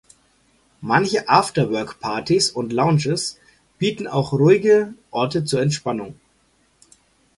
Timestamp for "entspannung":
5.61-6.15